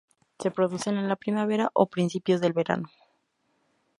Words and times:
Se 0.39 0.49
producen 0.49 0.97
en 0.97 1.07
la 1.07 1.15
primavera 1.15 1.69
o 1.75 1.85
principios 1.85 2.41
del 2.41 2.53
verano. 2.53 2.89